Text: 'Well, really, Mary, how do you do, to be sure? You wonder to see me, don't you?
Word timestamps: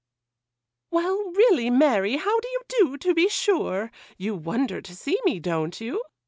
'Well, 0.89 1.31
really, 1.33 1.69
Mary, 1.69 2.17
how 2.17 2.39
do 2.39 2.47
you 2.47 2.61
do, 2.79 2.97
to 2.97 3.13
be 3.13 3.29
sure? 3.29 3.91
You 4.17 4.33
wonder 4.33 4.81
to 4.81 4.95
see 4.95 5.19
me, 5.25 5.39
don't 5.39 5.79
you? 5.79 6.01